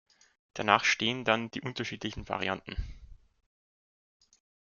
[0.55, 2.75] Danach stehen dann die unterschiedlichen Varianten.